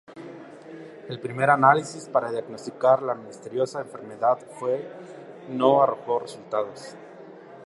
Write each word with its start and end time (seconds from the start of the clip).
El 1.09 1.19
primer 1.19 1.51
análisis 1.51 2.09
para 2.09 2.31
diagnosticar 2.31 3.03
la 3.03 3.13
misteriosa 3.13 3.81
enfermedad, 3.81 4.39
no 5.51 5.83
arrojó 5.83 6.17
resultados. 6.17 6.95